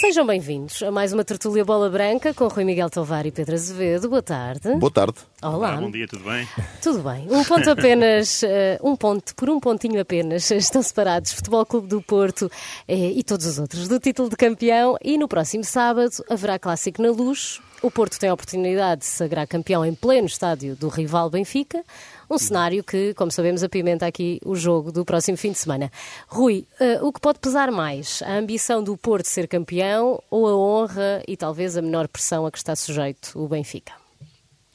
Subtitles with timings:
[0.00, 4.08] Sejam bem-vindos a mais uma tertúlia Bola Branca com Rui Miguel Tovar e Pedro Azevedo.
[4.08, 4.74] Boa tarde.
[4.76, 5.18] Boa tarde.
[5.42, 5.54] Olá.
[5.56, 6.48] Olá, bom dia, tudo bem?
[6.80, 7.26] Tudo bem.
[7.30, 12.00] Um ponto apenas, eh, um ponto, por um pontinho apenas, estão separados Futebol Clube do
[12.00, 12.50] Porto
[12.88, 14.96] eh, e todos os outros do título de campeão.
[15.04, 17.60] E no próximo sábado haverá clássico na luz.
[17.82, 21.82] O Porto tem a oportunidade de se sagrar campeão em pleno estádio do rival Benfica.
[22.28, 25.90] Um cenário que, como sabemos, apimenta aqui o jogo do próximo fim de semana.
[26.28, 28.22] Rui, eh, o que pode pesar mais?
[28.22, 32.50] A ambição do Porto ser campeão ou a honra e talvez a menor pressão a
[32.52, 33.92] que está sujeito o Benfica?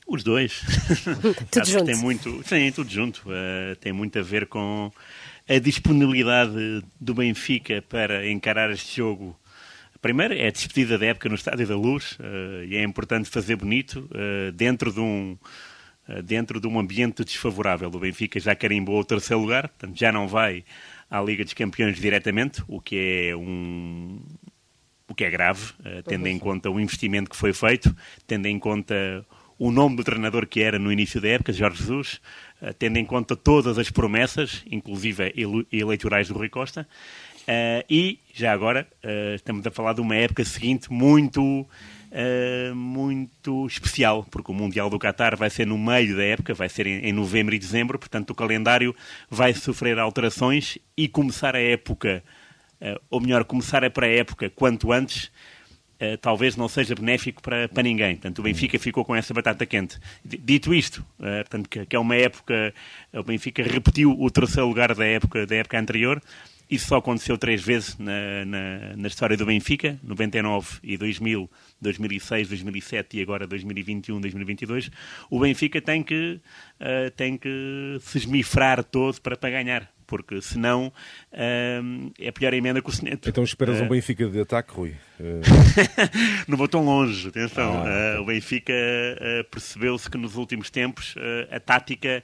[0.07, 0.61] Os dois.
[1.51, 1.85] Tudo Acho junto.
[1.85, 3.21] tem muito, sim, tudo junto.
[3.29, 4.91] Eh, tem muito a ver com
[5.47, 9.35] a disponibilidade do Benfica para encarar este jogo.
[10.05, 13.55] Primeiro é a despedida da época no Estádio da Luz eh, e é importante fazer
[13.55, 15.35] bonito eh, dentro de um
[16.07, 17.87] eh, dentro de um ambiente desfavorável.
[17.87, 20.63] O Benfica já carimbou o terceiro lugar, portanto já não vai
[21.09, 24.21] à Liga dos Campeões diretamente, o que é um
[25.07, 25.73] o que é grave,
[26.05, 27.95] tendo em conta o investimento que foi feito,
[28.27, 29.25] tendo em conta
[29.57, 32.21] o nome do treinador que era no início da época, Jorge Jesus,
[32.77, 36.87] tendo em conta todas as promessas, inclusive ele- eleitorais do Rui Costa,
[37.47, 41.65] eh, e já agora eh, estamos a falar de uma época seguinte muito
[42.11, 46.69] eh, muito especial, porque o Mundial do Qatar vai ser no meio da época, vai
[46.69, 48.95] ser em, em novembro e dezembro, portanto o calendário
[49.29, 52.23] vai sofrer alterações e começar a época
[53.09, 55.31] ou melhor, começar a pré-época quanto antes,
[55.97, 58.15] eh, talvez não seja benéfico para, para ninguém.
[58.15, 59.97] Portanto, o Benfica ficou com essa batata quente.
[60.23, 62.73] Dito isto, eh, portanto, que, que é uma época,
[63.13, 66.21] o Benfica repetiu o terceiro lugar da época, da época anterior.
[66.69, 71.49] Isso só aconteceu três vezes na, na, na história do Benfica, 99 e 2000,
[71.81, 74.89] 2006, 2007 e agora 2021, 2022.
[75.29, 76.39] O Benfica tem que,
[76.79, 80.91] eh, tem que se esmifrar todo para, para ganhar, porque senão
[81.31, 81.81] eh,
[82.19, 83.29] é a pior emenda que o Seneto.
[83.29, 84.95] Então esperas Eh, um Benfica de ataque, Rui?
[85.19, 85.41] Eh,
[86.47, 87.83] não vou tão longe, atenção.
[87.83, 92.23] Ah, Eh, o Benfica eh, percebeu-se que nos últimos tempos eh, a tática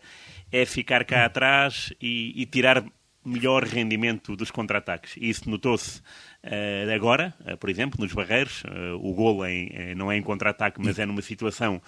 [0.52, 2.83] é ficar cá atrás e, e tirar
[3.23, 5.14] melhor rendimento dos contra-ataques.
[5.17, 6.02] Isso notou-se
[6.43, 8.64] eh, agora, eh, por exemplo, nos Barreiros.
[8.65, 11.82] Eh, o golo em- não é em contra-ataque, mas é numa situação.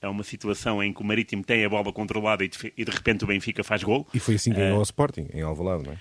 [0.00, 2.90] É uma situação em que o Marítimo tem a bola controlada e de, e de
[2.90, 4.06] repente o Benfica faz gol.
[4.12, 5.96] e foi assim que ganhou ao Sporting, em Alvalade, não é?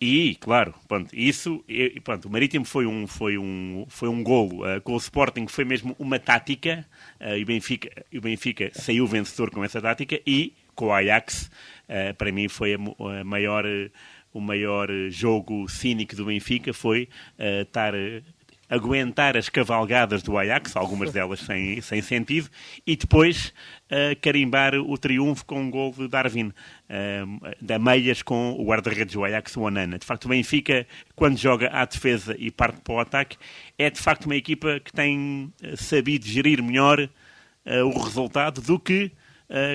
[0.00, 4.64] E, claro, pronto, isso, e, pronto, o Marítimo foi um, foi um, foi um golo
[4.64, 6.86] eh, com o Sporting, que foi mesmo uma tática,
[7.18, 10.92] eh, e, o Benfica, e o Benfica saiu vencedor com essa tática, e com o
[10.92, 11.50] Ajax,
[11.88, 12.78] eh, para mim foi a,
[13.20, 13.90] a maior, eh,
[14.32, 17.08] o maior eh, jogo cínico do Benfica, foi
[17.38, 17.94] eh, estar...
[17.94, 18.22] eh,
[18.70, 22.50] aguentar as cavalgadas do Ajax, algumas delas sem, sem sentido,
[22.86, 23.50] e depois
[23.88, 26.52] eh, carimbar o triunfo com um gol de Darwin,
[26.86, 27.24] eh,
[27.62, 29.98] da meias com o guarda-redes do Ajax, o Onana.
[29.98, 30.86] De facto, o Benfica,
[31.16, 33.38] quando joga à defesa e parte para o ataque,
[33.78, 37.08] é de facto uma equipa que tem sabido gerir melhor
[37.64, 39.10] eh, o resultado do que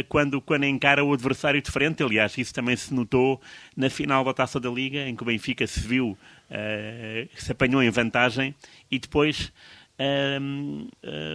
[0.09, 2.03] quando, quando encara o adversário diferente.
[2.03, 3.41] Aliás, isso também se notou
[3.75, 6.17] na final da Taça da Liga, em que o Benfica se viu,
[6.50, 8.53] eh, se apanhou em vantagem
[8.91, 9.51] e depois
[9.97, 10.39] eh,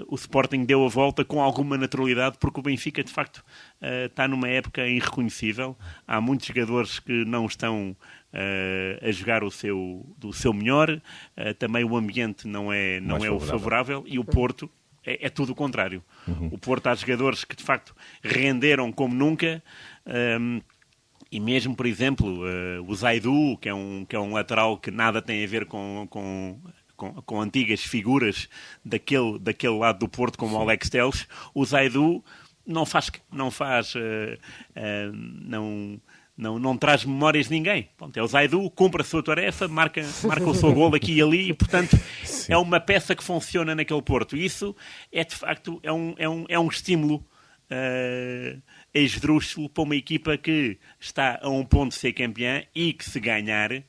[0.08, 3.44] o Sporting deu a volta com alguma naturalidade, porque o Benfica, de facto,
[3.80, 5.76] eh, está numa época irreconhecível.
[6.06, 7.96] Há muitos jogadores que não estão
[8.32, 11.00] eh, a jogar o seu, do seu melhor,
[11.36, 13.58] eh, também o ambiente não é, não Mais é o favorável.
[13.58, 14.70] favorável e o Porto
[15.08, 16.02] é, é tudo o contrário.
[16.50, 19.62] O Porto há jogadores que de facto renderam como nunca.
[20.40, 20.60] hum,
[21.30, 24.90] e mesmo, por exemplo, eh, o Zaidu, que é, um, que é um lateral que
[24.90, 26.58] nada tem a ver com, com,
[26.96, 28.48] com, com antigas figuras
[28.82, 32.24] daquele, daquele lado do Porto, como o Alex Teles, o Zaidu
[32.66, 34.38] não faz, não faz, eh,
[34.74, 36.00] eh, não,
[36.38, 37.88] não, não traz memórias de ninguém.
[37.98, 41.22] Pronto, é o Zaidu, cumpre a sua tarefa, marca, marca o seu gol aqui e
[41.22, 41.98] ali, e portanto
[42.48, 44.36] é uma peça que funciona naquele Porto.
[44.36, 44.74] Isso
[45.12, 48.62] é de facto é um, é um, é um estímulo uh,
[48.94, 53.18] esdrúxulo para uma equipa que está a um ponto de ser campeã e que se
[53.18, 53.82] ganhar uh,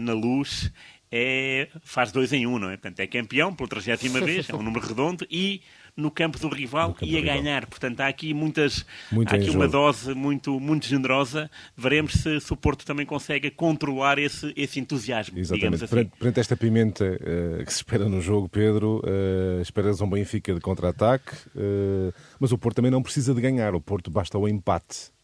[0.00, 0.72] na luz
[1.10, 2.76] é, faz dois em um, não é?
[2.76, 5.62] Portanto, é campeão pela trigésima vez, é um número redondo, e
[5.96, 7.36] no campo do rival campo e a rival.
[7.36, 7.66] ganhar.
[7.66, 9.72] Portanto, há aqui muitas Muito há aqui uma jogo.
[9.72, 11.50] dose muito, muito generosa.
[11.76, 15.84] Veremos se, se o Porto também consegue controlar esse, esse entusiasmo, Exatamente.
[15.84, 15.94] assim.
[15.94, 20.52] Perante, perante esta pimenta eh, que se espera no jogo, Pedro, eh, esperas um Benfica
[20.54, 24.46] de contra-ataque, eh, mas o Porto também não precisa de ganhar, o Porto basta o
[24.48, 25.15] empate.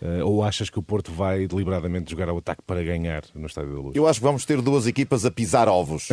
[0.00, 3.74] Eh, ou achas que o Porto vai deliberadamente jogar ao ataque para ganhar no Estádio
[3.74, 3.96] da Luz?
[3.96, 6.08] Eu acho que vamos ter duas equipas a pisar ovos.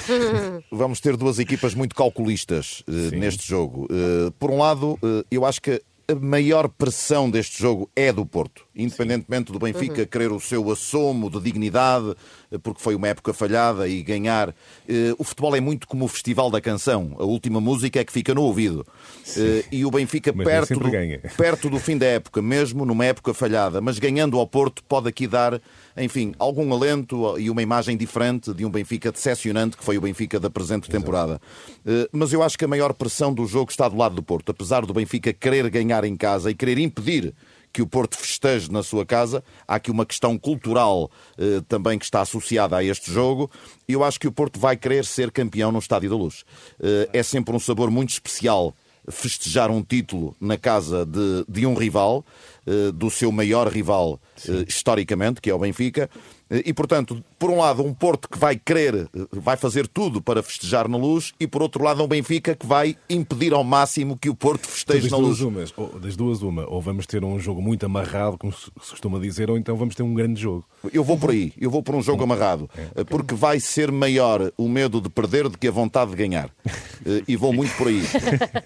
[0.70, 3.88] vamos ter duas equipas muito calculistas eh, neste jogo.
[3.90, 4.98] Eh, por um lado,
[5.30, 8.64] eu acho que a maior pressão deste jogo é do Porto.
[8.78, 10.06] Independentemente do Benfica uhum.
[10.06, 12.14] querer o seu assomo de dignidade,
[12.62, 14.54] porque foi uma época falhada e ganhar.
[14.88, 17.16] Eh, o futebol é muito como o Festival da Canção.
[17.18, 18.86] A última música é que fica no ouvido.
[19.24, 19.58] Sim.
[19.58, 20.90] Eh, e o Benfica, perto do,
[21.36, 25.26] perto do fim da época, mesmo numa época falhada, mas ganhando ao Porto, pode aqui
[25.26, 25.60] dar
[26.00, 30.38] enfim, algum alento e uma imagem diferente de um Benfica decepcionante que foi o Benfica
[30.38, 31.40] da presente temporada.
[31.84, 34.50] Eh, mas eu acho que a maior pressão do jogo está do lado do Porto.
[34.50, 37.34] Apesar do Benfica querer ganhar em casa e querer impedir
[37.78, 39.44] que o Porto festeje na sua casa.
[39.66, 41.08] Há aqui uma questão cultural
[41.38, 43.48] eh, também que está associada a este jogo.
[43.88, 46.44] E eu acho que o Porto vai querer ser campeão no Estádio da Luz.
[46.82, 48.74] Eh, é sempre um sabor muito especial
[49.08, 52.24] festejar um título na casa de, de um rival,
[52.66, 56.10] eh, do seu maior rival eh, historicamente, que é o Benfica.
[56.50, 60.88] E, portanto, por um lado, um Porto que vai querer, vai fazer tudo para festejar
[60.88, 64.34] na luz, e por outro lado, um Benfica que vai impedir ao máximo que o
[64.34, 65.40] Porto festeje então, na luz.
[65.40, 66.68] Umas, ou, das duas, uma.
[66.68, 70.02] Ou vamos ter um jogo muito amarrado, como se costuma dizer, ou então vamos ter
[70.02, 70.64] um grande jogo.
[70.92, 74.52] Eu vou por aí, eu vou por um jogo amarrado, é, porque vai ser maior
[74.56, 76.50] o medo de perder do que a vontade de ganhar.
[77.06, 78.02] Eh, e vou muito por aí.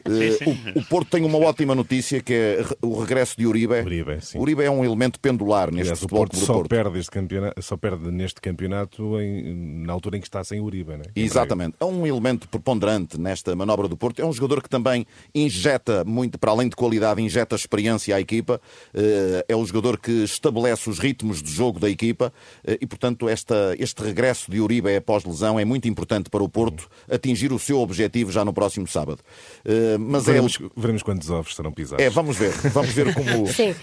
[0.05, 0.39] Eh,
[0.75, 3.75] o, o Porto tem uma ótima notícia que é o regresso de Uribe.
[3.75, 4.39] Uribe, sim.
[4.39, 6.69] Uribe é um elemento pendular neste Aliás, futebol o Porto só Porto.
[6.69, 10.97] perde este campeonato só perde neste campeonato em, na altura em que está sem Uribe.
[10.97, 11.05] Né?
[11.17, 11.77] Exatamente.
[11.81, 14.21] É um elemento preponderante nesta manobra do Porto.
[14.21, 18.61] É um jogador que também injeta muito, para além de qualidade, injeta experiência à equipa.
[18.93, 22.33] Eh, é o jogador que estabelece os ritmos de jogo da equipa
[22.65, 26.49] eh, e, portanto, esta, este regresso de Uribe após lesão é muito importante para o
[26.49, 29.21] Porto atingir o seu objetivo já no próximo sábado.
[29.65, 30.69] Eh, mas veremos, é...
[30.77, 32.05] veremos quantos ovos serão pisados.
[32.05, 32.53] É, vamos ver.
[32.71, 33.47] Vamos ver como...
[33.49, 33.75] Sim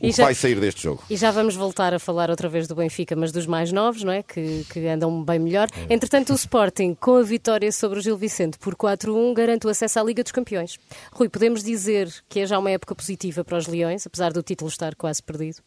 [0.00, 1.02] o já, vai sair deste jogo.
[1.08, 4.12] E já vamos voltar a falar outra vez do Benfica, mas dos mais novos, não
[4.12, 4.22] é?
[4.22, 5.68] Que, que andam bem melhor.
[5.88, 10.00] Entretanto, o Sporting, com a vitória sobre o Gil Vicente por 4-1, garante o acesso
[10.00, 10.78] à Liga dos Campeões.
[11.12, 14.68] Rui, podemos dizer que é já uma época positiva para os Leões, apesar do título
[14.68, 15.62] estar quase perdido?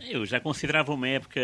[0.00, 1.40] Eu já considerava uma época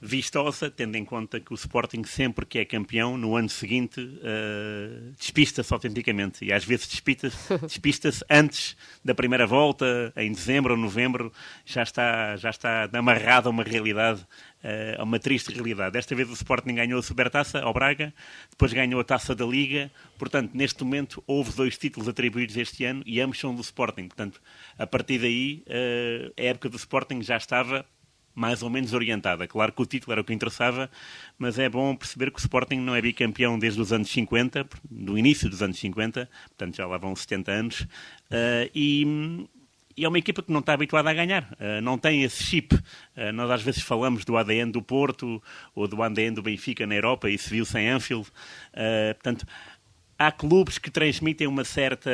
[0.00, 5.12] vistosa, tendo em conta que o Sporting, sempre que é campeão, no ano seguinte, uh,
[5.18, 6.44] despista-se autenticamente.
[6.44, 11.32] E às vezes despista-se despista antes da primeira volta, em dezembro ou novembro,
[11.64, 14.26] já está, já está amarrado a uma realidade
[14.62, 15.92] é uma triste realidade.
[15.92, 18.12] Desta vez o Sporting ganhou a Supertaça ao Braga,
[18.50, 19.90] depois ganhou a Taça da Liga.
[20.18, 24.08] Portanto, neste momento houve dois títulos atribuídos este ano e ambos são do Sporting.
[24.08, 24.40] Portanto,
[24.78, 27.84] a partir daí eh, a época do Sporting já estava
[28.34, 29.46] mais ou menos orientada.
[29.46, 30.90] Claro que o título era o que interessava,
[31.38, 35.18] mas é bom perceber que o Sporting não é bicampeão desde os anos 50, do
[35.18, 39.46] início dos anos 50, portanto já lá vão 70 anos, uh, e,
[40.00, 42.74] e é uma equipa que não está habituada a ganhar, uh, não tem esse chip.
[42.74, 45.42] Uh, nós às vezes falamos do ADN do Porto
[45.74, 48.26] ou do ADN do Benfica na Europa, e se viu sem Anfield.
[48.72, 49.46] Uh, portanto,
[50.18, 52.10] há clubes que transmitem uma certa,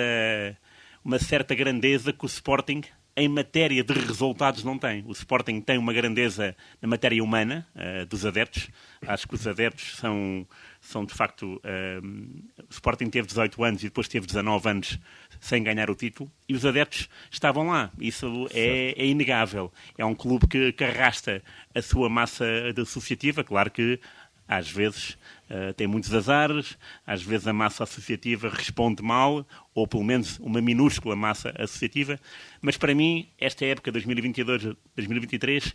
[1.04, 2.82] uma certa grandeza que o Sporting,
[3.16, 5.04] em matéria de resultados, não tem.
[5.06, 7.66] O Sporting tem uma grandeza na matéria humana
[8.10, 8.68] dos adeptos.
[9.06, 10.46] Acho que os adeptos são
[10.86, 11.60] são de facto.
[12.02, 14.98] Um, o Sporting teve 18 anos e depois teve 19 anos
[15.40, 17.90] sem ganhar o título e os adeptos estavam lá.
[17.98, 19.72] Isso é, é inegável.
[19.98, 21.42] É um clube que, que arrasta
[21.74, 22.44] a sua massa
[22.80, 23.44] associativa.
[23.44, 24.00] Claro que
[24.48, 25.18] às vezes
[25.50, 30.60] uh, tem muitos azares, às vezes a massa associativa responde mal, ou pelo menos uma
[30.60, 32.18] minúscula massa associativa,
[32.60, 34.76] mas para mim, esta época 2022-2023
[35.66, 35.72] eh,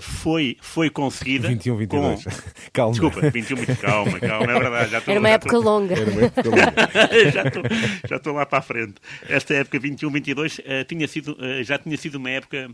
[0.00, 1.48] foi, foi conseguida.
[1.48, 2.24] 21, 22.
[2.24, 2.30] Com...
[2.72, 2.92] calma.
[2.92, 3.78] Desculpa, 21, 22.
[3.78, 4.90] Calma, calma, é verdade.
[4.90, 5.72] Já estou, Era uma época estou...
[5.72, 5.94] longa.
[5.94, 7.30] Era uma época longa.
[7.32, 7.62] já, estou,
[8.08, 8.94] já estou lá para a frente.
[9.28, 12.70] Esta época 21, 22 uh, tinha sido, uh, já tinha sido uma época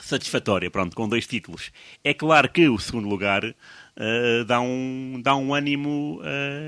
[0.00, 1.70] satisfatória, pronto, com dois títulos.
[2.02, 6.20] É claro que o segundo lugar uh, dá, um, dá um ânimo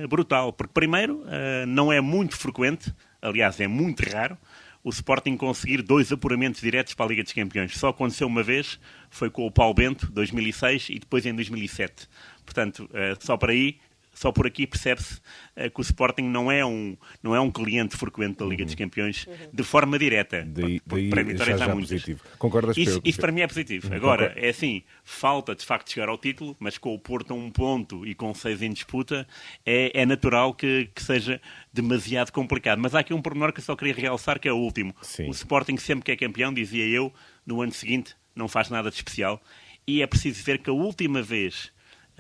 [0.09, 1.23] brutal, porque primeiro
[1.67, 2.93] não é muito frequente,
[3.23, 4.37] aliás, é muito raro
[4.85, 7.77] o Sporting conseguir dois apuramentos diretos para a Liga dos Campeões.
[7.77, 12.09] Só aconteceu uma vez, foi com o Paulo Bento, 2006, e depois em 2007.
[12.45, 13.79] Portanto, eh, só para aí
[14.13, 15.17] só por aqui percebe-se
[15.57, 18.67] uh, que o Sporting não é um, não é um cliente frequente da Liga uhum.
[18.67, 19.35] dos Campeões uhum.
[19.53, 20.45] de forma direta.
[20.47, 21.91] Daí, daí para vitórias já, já há muitas.
[21.91, 22.23] Positivo.
[22.39, 23.89] Concordas isso, isso para mim é positivo.
[23.89, 23.95] Uhum.
[23.95, 27.51] Agora, é assim, falta de facto chegar ao título, mas com o Porto a um
[27.51, 29.27] ponto e com seis em disputa,
[29.65, 31.41] é, é natural que, que seja
[31.73, 32.79] demasiado complicado.
[32.79, 34.95] Mas há aqui um pormenor que eu só queria realçar, que é o último.
[35.03, 35.29] Sim.
[35.29, 37.13] O Sporting sempre que é campeão, dizia eu,
[37.47, 39.43] no ano seguinte não faz nada de especial.
[39.87, 41.73] E é preciso ver que a última vez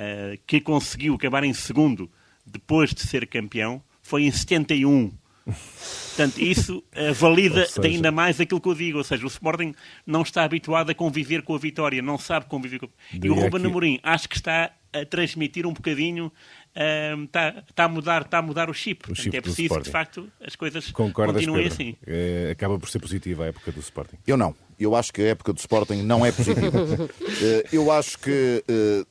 [0.02, 2.10] uh, que conseguiu acabar em segundo
[2.44, 5.12] depois de ser campeão foi em 71.
[5.44, 7.88] Portanto, isso uh, valida seja...
[7.88, 8.98] ainda mais aquilo que eu digo.
[8.98, 9.74] Ou seja, o Sporting
[10.06, 12.90] não está habituado a conviver com a vitória, não sabe conviver com a...
[13.12, 13.66] E o Ruben aqui...
[13.66, 16.30] Amorim acho que está a transmitir um bocadinho
[17.24, 19.10] está, está, a mudar, está a mudar o chip.
[19.10, 21.74] O chip é preciso que, de facto, as coisas Concordas, continuem Pedro?
[21.74, 21.96] assim.
[22.06, 24.16] É, acaba por ser positiva a época do Sporting.
[24.26, 24.54] Eu não.
[24.78, 26.72] Eu acho que a época do Sporting não é positiva.
[27.42, 29.04] Eh, Eu acho que eh,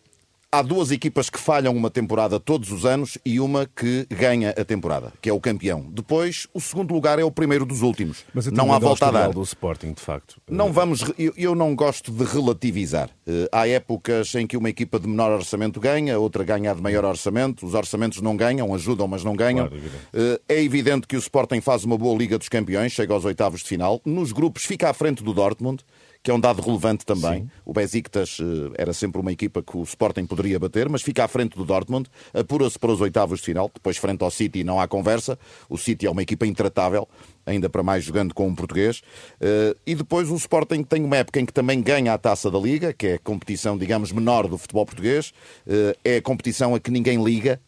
[0.52, 4.66] há duas equipas que falham uma temporada todos os anos e uma que ganha a
[4.66, 5.86] temporada, que é o campeão.
[5.90, 8.26] Depois, o segundo lugar é o primeiro dos últimos.
[8.34, 9.30] Mas eu não há volta a dar.
[9.30, 10.42] do Sporting, de facto.
[10.50, 11.02] Não vamos.
[11.18, 13.10] Eu, eu não gosto de relativizar.
[13.26, 17.06] Eh, há épocas em que uma equipa de menor orçamento ganha, outra ganha de maior
[17.06, 17.66] orçamento.
[17.66, 19.68] Os orçamentos não ganham, ajudam, mas não ganham.
[19.68, 20.04] Claro, evidente.
[20.14, 23.62] Eh, é evidente que o Sporting faz uma boa Liga dos Campeões, chega aos oitavos
[23.62, 24.02] de final.
[24.04, 25.84] Nos grupos fica à frente do Dortmund,
[26.24, 27.50] que é um dado relevante também.
[27.66, 31.28] O Besiktas eh, era sempre uma equipa que o Sporting poderia bater, mas fica à
[31.28, 33.72] frente do Dortmund, apura-se para os oitavos de final.
[33.74, 35.38] Depois, frente ao City, não há conversa.
[35.68, 37.08] O City é uma equipa intratável,
[37.46, 39.02] ainda para mais jogando com um português.
[39.40, 42.60] Eh, e depois o Sporting tem uma época em que também ganha a taça da
[42.60, 45.34] Liga, que é a competição, digamos, menor do futebol português.
[45.66, 47.60] Eh, é a competição a que ninguém liga.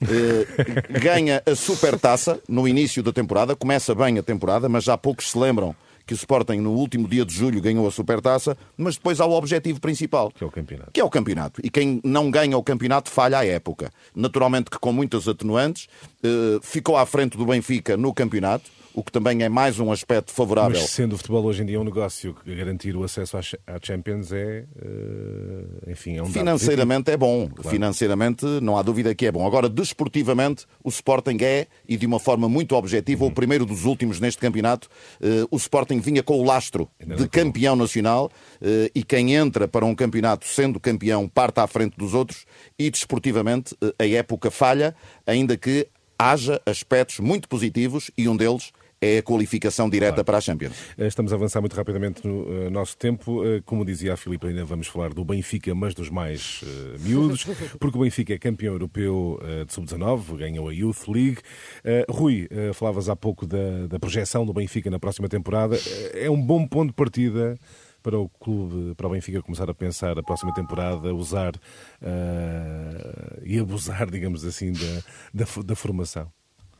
[1.00, 5.38] Ganha a supertaça no início da temporada, começa bem a temporada, mas já poucos se
[5.38, 5.74] lembram
[6.06, 9.32] que o Sporting no último dia de julho ganhou a supertaça, mas depois há o
[9.32, 10.90] objetivo principal, Que é o campeonato.
[10.92, 11.60] que é o campeonato.
[11.64, 13.90] E quem não ganha o campeonato falha a época.
[14.14, 15.88] Naturalmente que com muitas atenuantes,
[16.22, 20.32] eh, ficou à frente do Benfica no campeonato, o que também é mais um aspecto
[20.32, 20.78] favorável.
[20.80, 23.56] Mas sendo o futebol hoje em dia um negócio que garantir o acesso à Ch-
[23.66, 27.48] à Champions é, eh, enfim, é um Financeiramente é bom.
[27.68, 29.46] Financeiramente não há dúvida que é bom.
[29.46, 34.20] Agora, desportivamente, o Sporting é, e de uma forma muito objetiva, o primeiro dos últimos
[34.20, 34.88] neste campeonato.
[35.20, 37.28] Eh, o Sporting vinha com o lastro de acabou.
[37.28, 38.30] campeão nacional
[38.60, 42.44] eh, e quem entra para um campeonato sendo campeão parte à frente dos outros
[42.78, 44.94] e desportivamente a época falha,
[45.26, 48.70] ainda que haja aspectos muito positivos e um deles
[49.02, 50.72] é a qualificação direta para a Champions.
[50.96, 53.44] Eh, Estamos a avançar muito rapidamente no eh, nosso tempo.
[53.44, 57.44] Eh, como dizia a Filipe, ainda vamos falar do Benfica, mas dos mais eh, miúdos,
[57.80, 61.38] porque o Benfica é campeão europeu eh, de sub-19, ganhou a Youth League.
[61.82, 65.76] Eh, Rui, falavas há pouco da, da projeção do Benfica na próxima temporada.
[66.14, 67.58] É um bom ponto de partida
[68.02, 71.54] para o clube, para o Benfica começar a pensar a próxima temporada, usar
[72.00, 76.30] eh, e abusar, digamos assim, da, da, da formação.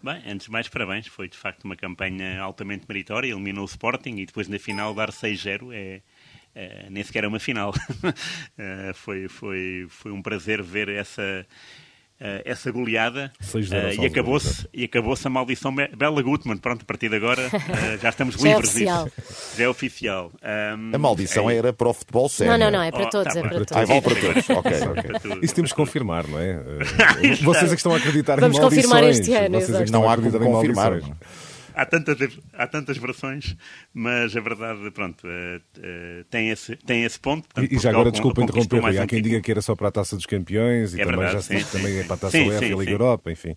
[0.03, 1.07] Bem, antes de mais, parabéns.
[1.07, 3.29] Foi de facto uma campanha altamente meritória.
[3.31, 6.03] Eliminou o Sporting e depois na final dar 6-0 é,
[6.55, 7.73] é, nem sequer é uma final.
[8.59, 11.47] Eh, foi, foi, foi um prazer ver essa,
[12.45, 16.57] essa goleada 6-0 Eh, e acabou-se e acabou-se a maldição Be- Bela Gutmann.
[16.59, 19.11] Pronto, a partir de agora eh, já estamos Já é livres disso.
[19.57, 20.31] Já é oficial.
[20.43, 22.53] Ahm, A maldição é- era para o futebol sério.
[22.53, 23.51] Não, não, não, é para Oh, todos, tá é bem.
[23.51, 23.89] para Ah, Ah, todos.
[23.89, 24.51] vale para todos.
[24.51, 24.73] Ok,
[25.33, 25.45] Para.
[25.45, 26.51] Isso temos que confirmar, não é?
[27.23, 28.87] Eh, Vocês é que estão a acreditar Vamos em maldições.
[28.87, 31.01] confirmar este ano, Vocês é que estão Não a há como acreditar em confirmar.
[31.75, 32.17] Há tantas,
[32.53, 33.57] há tantas versões,
[33.93, 37.45] mas a verdade, pronto, eh, eh, tem, esse, tem esse ponto.
[37.49, 39.93] Portanto, E, e já agora, desculpa interromper, há quem diga que era só para a
[39.93, 42.05] Taça dos Campeões e É também verdade, já se diz sim, que também sim, é
[42.05, 42.91] para a Taça UEFA e a Liga.
[42.93, 43.57] Europa, enfim.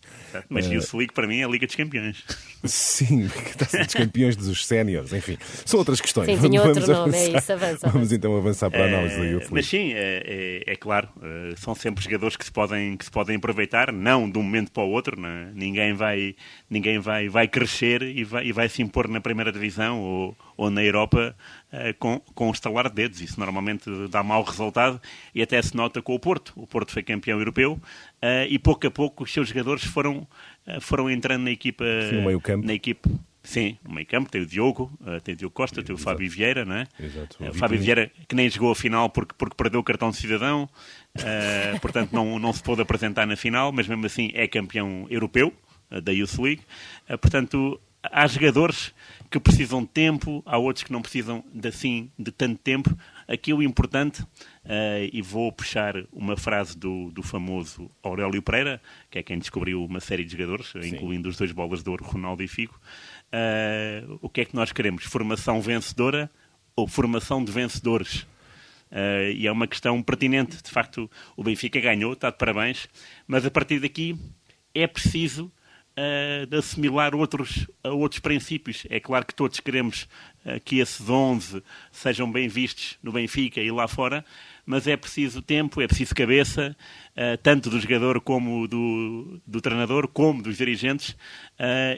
[0.50, 2.24] Mas Eh, Youth League para mim é a Liga dos Campeões.
[2.68, 5.38] Sim, a Taça dos Campeões dos Séniores, enfim.
[5.66, 6.28] São outras questões.
[6.28, 9.26] Sim, tinha Vamos outro nome, é isso, avança, Vamos então avançar para a análise da
[9.26, 12.98] Eh, Youth mas sim, é, é- é claro, eh, são sempre jogadores que se podem,
[12.98, 15.20] que se podem aproveitar, não de um momento para o outro.
[15.20, 15.52] né?
[15.54, 16.36] Ninguém, vai,
[16.70, 20.70] ninguém vai, vai crescer e vai, e vai se impor na primeira divisão ou, ou
[20.70, 21.36] na Europa
[21.72, 23.22] eh, com, com um estalar de dedos.
[23.22, 25.02] Isso normalmente dá mau resultado
[25.34, 26.54] e até se nota com o Porto.
[26.56, 27.80] O Porto foi campeão europeu
[28.22, 30.28] eh, e pouco a pouco os seus jogadores foram,
[30.82, 31.84] foram entrando na equipa.
[32.10, 32.66] Sim, no meio-campo.
[32.66, 33.10] Na equipe.
[33.44, 36.28] Sim, no meio campo tem o Diogo, eh, tem o Diogo Costa, tem o Fábio
[36.28, 36.88] Vieira, não é?
[37.00, 37.38] Exato.
[37.40, 37.80] Eh, O O Fábio.
[37.80, 40.68] Vieira que nem jogou a final porque, porque perdeu o cartão de cidadão,
[41.20, 45.54] eh, portanto não, não se pôde apresentar na final, mas mesmo assim é campeão europeu
[45.92, 46.64] eh, da Youth League.
[47.08, 48.92] Eh, portanto, há jogadores
[49.30, 52.98] que precisam de tempo, há outros que não precisam de, assim, de tanto tempo.
[53.27, 54.24] Aqui o importante,
[54.63, 59.84] eh, e vou puxar uma frase do, do famoso Aurélio Pereira, que é quem descobriu
[59.84, 62.79] uma série de jogadores, incluindo os dois bolas de ouro, Ronaldo e Figo.
[63.32, 65.03] Eh, o que é que nós queremos?
[65.05, 66.29] Formação vencedora
[66.75, 68.27] ou formação de vencedores?
[68.91, 70.62] Eh, e é uma questão pertinente.
[70.62, 72.88] De facto, o Benfica ganhou, está de parabéns,
[73.27, 74.17] mas a partir daqui
[74.74, 75.51] é preciso
[75.98, 78.86] eh, de assimilar outros, a outros princípios.
[78.90, 80.08] É claro que todos queremos
[80.46, 81.62] eh, que esses 11
[81.92, 84.25] sejam bem vistos no Benfica e lá fora,
[84.66, 86.75] mas é preciso tempo, é preciso cabeça,
[87.16, 91.16] eh, tanto do jogador como do, do treinador, como dos dirigentes,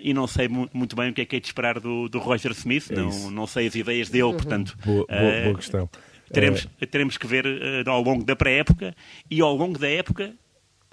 [0.03, 2.19] e não sei mu- muito bem o que é que é de esperar do, do
[2.19, 4.77] Roger Smith, É não, não sei as ideias dele, portanto...
[4.85, 5.89] Boa, boa- boa questão.
[6.31, 7.45] Teremos, teremos que ver
[7.87, 8.93] ao longo da pré-época
[9.31, 10.33] e ao longo da época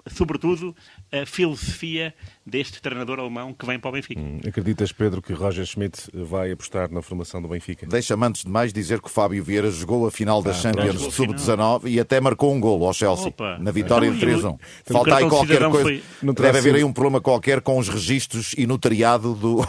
[0.07, 0.75] sobretudo,
[1.11, 2.13] a filosofia
[2.45, 4.21] deste treinador alemão que vem para o Benfica.
[4.21, 7.87] Hum, acreditas, Pedro, que Roger Schmidt vai apostar na formação do Benfica?
[7.87, 11.01] Deixa-me antes de mais dizer que o Fábio Vieira jogou a final da ah, Champions
[11.01, 13.57] de Sub-19 e até marcou um gol ao Chelsea Opa.
[13.59, 14.59] na vitória então, de 3-1.
[14.85, 16.01] Falta aí qualquer coisa.
[16.21, 16.33] Foi...
[16.33, 19.61] Deve haver aí um problema qualquer com os registros e notariado do.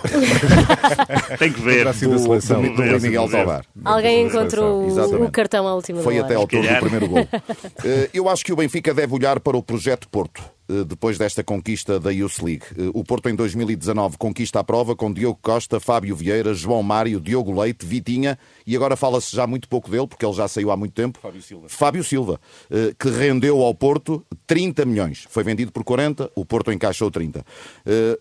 [1.38, 1.86] Tem que ver.
[1.86, 3.64] Do, do, do, do Miguel Tovar.
[3.84, 4.86] Alguém encontrou
[5.24, 7.26] o cartão à última Foi até ao autor do primeiro gol.
[7.84, 10.25] Eh, eu acho que o Benfica deve olhar para o projeto Porto.
[10.26, 12.64] Eh, depois desta conquista da Youth League.
[12.76, 17.20] Eh, o Porto, em 2019, conquista a prova com Diogo Costa, Fábio Vieira, João Mário,
[17.20, 20.76] Diogo Leite, Vitinha, e agora fala-se já muito pouco dele, porque ele já saiu há
[20.76, 21.18] muito tempo.
[21.20, 21.68] Fábio Silva.
[21.68, 25.26] Fábio Silva, eh, que rendeu ao Porto 30 milhões.
[25.28, 27.44] Foi vendido por 40, o Porto encaixou 30.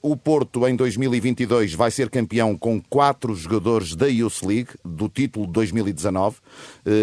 [0.01, 5.47] O Porto, em 2022, vai ser campeão com quatro jogadores da Youth League, do título
[5.47, 6.37] de 2019,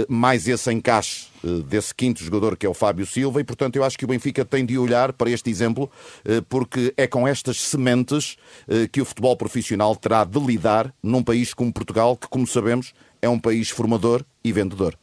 [0.09, 1.27] mais esse encaixe
[1.67, 4.45] desse quinto jogador que é o Fábio Silva, e portanto eu acho que o Benfica
[4.45, 5.91] tem de olhar para este exemplo,
[6.25, 8.37] eh, porque é com estas sementes
[8.69, 12.93] eh, que o futebol profissional terá de lidar num país como Portugal, que, como sabemos,
[13.21, 14.97] é um país formador e vendedor.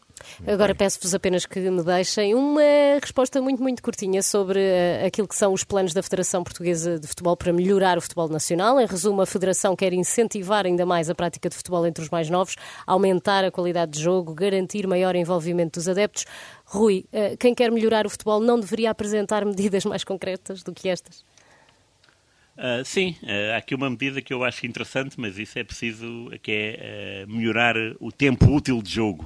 [0.48, 2.62] Agora peço-vos apenas que me deixem uma
[3.02, 7.08] resposta muito, muito curtinha sobre uh, aquilo que são os planos da Federação Portuguesa de
[7.08, 8.80] Futebol para melhorar o futebol nacional.
[8.80, 12.30] Em resumo, a Federação quer incentivar ainda mais a prática de futebol entre os mais
[12.30, 12.56] novos,
[12.86, 16.26] aumentar a qualidade de jogo, garantir maior envolvimento dos adeptos.
[16.66, 20.90] Rui, uh, quem quer melhorar o futebol não deveria apresentar medidas mais concretas do que
[20.90, 21.24] estas?
[22.60, 26.30] Uh, sim, uh, há aqui uma medida que eu acho interessante, mas isso é preciso,
[26.44, 29.24] que é uh, melhorar o tempo útil de jogo.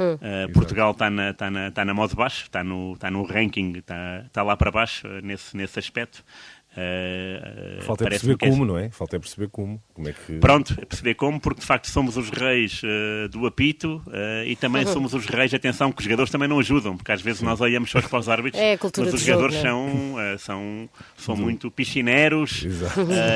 [0.00, 3.72] Uh, Portugal está na, tá na, tá na moda baixo, está no, tá no ranking,
[3.76, 6.24] está tá lá para baixo nesse, nesse aspecto.
[6.70, 8.66] Uh, Falta é perceber como, é...
[8.66, 8.90] não é?
[8.90, 9.82] Falta é perceber como.
[9.92, 10.38] como é que...
[10.38, 14.54] Pronto, é perceber como, porque de facto somos os reis uh, do apito uh, e
[14.54, 14.92] também uhum.
[14.92, 17.46] somos os reis, atenção, que os jogadores também não ajudam, porque às vezes Sim.
[17.46, 21.72] nós olhamos só para os árbitros, é mas os jogadores jogo, são, são, são muito
[21.72, 22.64] piscineros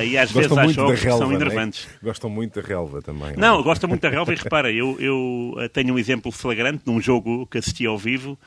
[0.05, 1.89] e às vezes há jogos que são enervantes.
[2.01, 2.05] É?
[2.05, 3.35] Gostam muito da relva também.
[3.37, 7.01] Não, não gostam muito da relva e repara, eu, eu tenho um exemplo flagrante num
[7.01, 8.39] jogo que assisti ao vivo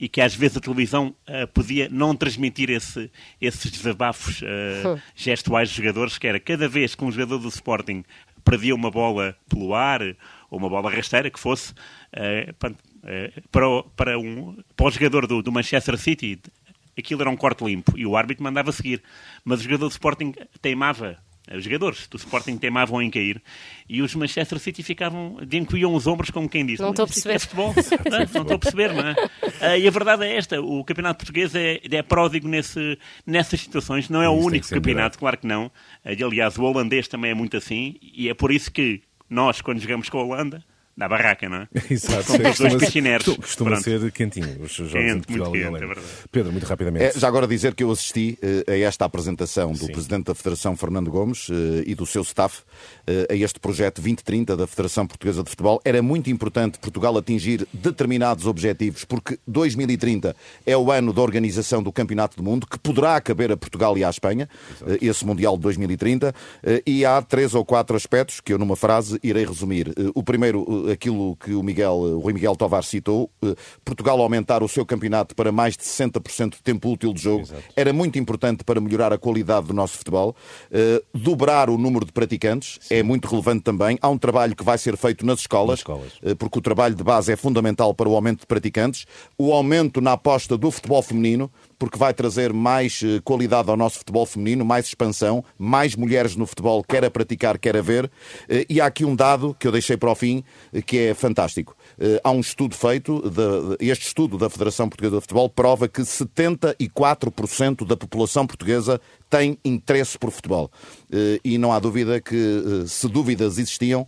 [0.00, 1.14] e que às vezes a televisão
[1.54, 3.08] podia não transmitir esse,
[3.40, 4.15] esses desabafos
[5.14, 8.04] gestuais de jogadores, que era cada vez que um jogador do Sporting
[8.44, 10.02] perdia uma bola pelo ar,
[10.50, 12.72] ou uma bola rasteira, que fosse, uh,
[13.50, 16.40] para, o, para, um, para o jogador do, do Manchester City,
[16.96, 19.02] aquilo era um corte limpo e o árbitro mandava seguir.
[19.44, 20.32] Mas o jogador do Sporting
[20.62, 21.18] teimava
[21.54, 23.40] os jogadores do Sporting teimavam em cair
[23.88, 26.80] e os Manchester City ficavam, encolhiam os ombros como quem diz.
[26.80, 27.34] Não estou a perceber.
[27.34, 27.74] É futebol.
[28.10, 29.12] não, estou a perceber, não é?
[29.12, 34.08] Uh, e a verdade é esta, o campeonato português é, é pródigo nesse, nessas situações,
[34.08, 35.66] não é o único campeonato, claro que não.
[35.66, 39.80] Uh, aliás, o holandês também é muito assim e é por isso que nós, quando
[39.80, 40.64] jogamos com a Holanda,
[40.96, 41.68] da barraca, não é?
[41.90, 42.24] Exato.
[42.24, 43.36] São dois costineiros.
[43.36, 46.06] Costuma ser quentinho os jogos quente, de Portugal muito quente, é verdade.
[46.32, 47.04] Pedro, muito rapidamente.
[47.04, 49.92] É, já agora dizer que eu assisti uh, a esta apresentação do Sim.
[49.92, 51.52] Presidente da Federação, Fernando Gomes, uh,
[51.84, 55.82] e do seu staff uh, a este projeto 2030 da Federação Portuguesa de Futebol.
[55.84, 61.92] Era muito importante Portugal atingir determinados objetivos, porque 2030 é o ano da organização do
[61.92, 64.48] Campeonato do Mundo, que poderá caber a Portugal e à Espanha,
[65.00, 66.34] esse Mundial de 2030,
[66.86, 69.92] e há três ou quatro aspectos que eu, numa frase, irei resumir.
[70.14, 74.68] o primeiro, aquilo que o Miguel, o Rui Miguel Tovar citou, eh, Portugal aumentar o
[74.68, 77.62] seu campeonato para mais de 60% de tempo útil de jogo Exato.
[77.74, 80.34] era muito importante para melhorar a qualidade do nosso futebol.
[80.70, 82.94] Uh, dobrar o número de praticantes Sim.
[82.96, 83.98] é muito relevante também.
[84.00, 86.12] Há um trabalho que vai ser feito nas escolas, nas escolas.
[86.22, 89.06] Uh, porque o trabalho de base é fundamental para o aumento de praticantes.
[89.38, 94.26] O aumento na aposta do futebol feminino, porque vai trazer mais qualidade ao nosso futebol
[94.26, 98.10] feminino, mais expansão, mais mulheres no futebol, quer a praticar, quer a ver.
[98.68, 100.42] E há aqui um dado que eu deixei para o fim,
[100.86, 101.76] que é fantástico.
[101.98, 103.22] Eh, há um estudo feito,
[103.80, 110.18] este estudo da Federação Portuguesa de Futebol prova que 74% da população portuguesa tem interesse
[110.18, 110.70] por futebol.
[111.10, 114.06] Eh, e não há dúvida que, eh, se dúvidas existiam,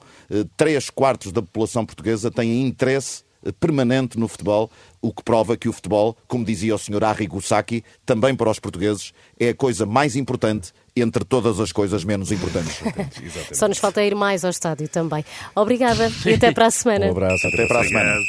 [0.56, 5.72] três quartos da população portuguesa têm interesse permanente no futebol, o que prova que o
[5.72, 7.04] futebol, como dizia o Sr.
[7.04, 12.04] Arrigo Sacchi, também para os portugueses, é a coisa mais importante entre todas as coisas
[12.04, 12.80] menos importantes.
[13.52, 15.24] Só nos falta ir mais ao estádio também.
[15.54, 17.06] Obrigada e até para a semana.
[17.06, 17.46] Um abraço.
[17.46, 18.28] Até, até para a semana.